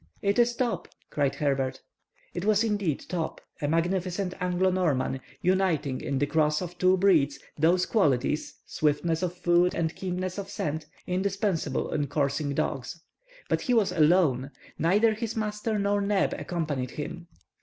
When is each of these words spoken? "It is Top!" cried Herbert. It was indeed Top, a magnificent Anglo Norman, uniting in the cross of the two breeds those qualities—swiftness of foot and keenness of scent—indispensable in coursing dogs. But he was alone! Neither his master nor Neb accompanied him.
"It 0.23 0.39
is 0.39 0.55
Top!" 0.55 0.87
cried 1.11 1.35
Herbert. 1.35 1.79
It 2.33 2.43
was 2.43 2.63
indeed 2.63 3.05
Top, 3.07 3.39
a 3.61 3.67
magnificent 3.67 4.33
Anglo 4.41 4.71
Norman, 4.71 5.21
uniting 5.43 6.01
in 6.01 6.17
the 6.17 6.25
cross 6.25 6.59
of 6.59 6.69
the 6.69 6.75
two 6.79 6.97
breeds 6.97 7.37
those 7.55 7.85
qualities—swiftness 7.85 9.21
of 9.21 9.37
foot 9.37 9.75
and 9.75 9.95
keenness 9.95 10.39
of 10.39 10.49
scent—indispensable 10.49 11.91
in 11.93 12.07
coursing 12.07 12.55
dogs. 12.55 12.99
But 13.47 13.61
he 13.61 13.75
was 13.75 13.91
alone! 13.91 14.49
Neither 14.79 15.13
his 15.13 15.35
master 15.35 15.77
nor 15.77 16.01
Neb 16.01 16.33
accompanied 16.33 16.89
him. 16.89 17.27